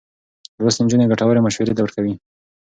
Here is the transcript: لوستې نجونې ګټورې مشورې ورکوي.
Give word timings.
لوستې 0.63 0.81
نجونې 0.83 1.09
ګټورې 1.11 1.41
مشورې 1.45 1.73
ورکوي. 1.83 2.13